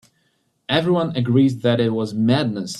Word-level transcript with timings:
Everyone 0.67 1.15
agrees 1.15 1.59
that 1.59 1.79
it 1.79 1.89
was 1.93 2.11
madness. 2.11 2.69